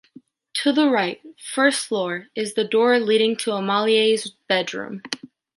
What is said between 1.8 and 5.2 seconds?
floor, is the door leading to Amélie’s bedroom.